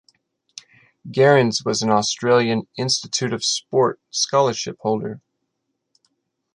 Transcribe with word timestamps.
Gerrans 1.07 1.63
was 1.63 1.83
an 1.83 1.91
Australian 1.91 2.67
Institute 2.75 3.33
of 3.33 3.45
Sport 3.45 3.99
scholarship 4.09 4.77
holder. 4.79 5.21